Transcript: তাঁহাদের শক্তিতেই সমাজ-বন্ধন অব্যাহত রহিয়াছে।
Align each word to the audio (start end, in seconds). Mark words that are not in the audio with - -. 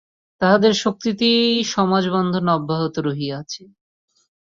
তাঁহাদের 0.41 0.73
শক্তিতেই 0.75 1.43
সমাজ-বন্ধন 1.65 2.45
অব্যাহত 2.49 2.95
রহিয়াছে। 2.99 3.63